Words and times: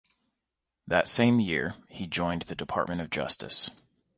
That 0.87 1.07
same 1.07 1.39
year 1.39 1.75
he 1.87 2.07
joined 2.07 2.41
the 2.47 2.55
Department 2.55 3.01
of 3.01 3.11
Justice. 3.11 3.69